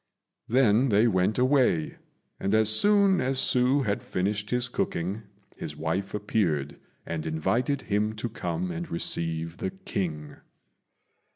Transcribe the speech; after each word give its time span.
Then 0.47 0.89
they 0.89 1.07
went 1.07 1.37
away, 1.37 1.97
and 2.39 2.55
as 2.55 2.69
soon 2.75 3.21
as 3.21 3.37
Hsü 3.37 3.85
had 3.85 4.01
finished 4.01 4.49
his 4.49 4.67
cooking, 4.67 5.21
his 5.57 5.77
wife 5.77 6.15
appeared 6.15 6.79
and 7.05 7.27
invited 7.27 7.83
him 7.83 8.13
to 8.15 8.27
come 8.27 8.71
and 8.71 8.89
receive 8.89 9.57
the 9.57 9.69
King. 9.69 10.37